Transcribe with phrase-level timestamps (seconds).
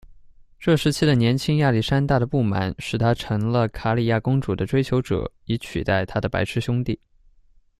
[0.59, 6.99] 这时期的年轻亚历山大的不满使他成了卡里亚公主的追求者以取代他的白痴兄弟。